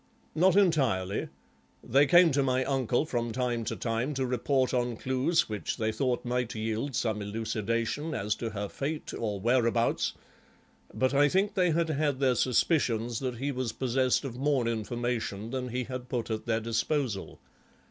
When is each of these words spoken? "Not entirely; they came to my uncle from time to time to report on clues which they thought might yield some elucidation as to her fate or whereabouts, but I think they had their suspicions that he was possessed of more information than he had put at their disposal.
"Not 0.33 0.55
entirely; 0.55 1.27
they 1.83 2.07
came 2.07 2.31
to 2.31 2.41
my 2.41 2.65
uncle 2.65 3.05
from 3.05 3.31
time 3.31 3.63
to 3.65 3.75
time 3.75 4.15
to 4.15 4.25
report 4.25 4.73
on 4.73 4.97
clues 4.97 5.47
which 5.47 5.77
they 5.77 5.91
thought 5.91 6.25
might 6.25 6.55
yield 6.55 6.95
some 6.95 7.21
elucidation 7.21 8.15
as 8.15 8.33
to 8.37 8.49
her 8.49 8.67
fate 8.67 9.13
or 9.13 9.39
whereabouts, 9.39 10.13
but 10.91 11.13
I 11.13 11.29
think 11.29 11.53
they 11.53 11.69
had 11.69 12.17
their 12.19 12.33
suspicions 12.33 13.19
that 13.19 13.37
he 13.37 13.51
was 13.51 13.73
possessed 13.73 14.23
of 14.25 14.39
more 14.39 14.67
information 14.67 15.51
than 15.51 15.69
he 15.69 15.83
had 15.83 16.09
put 16.09 16.31
at 16.31 16.47
their 16.47 16.61
disposal. 16.61 17.39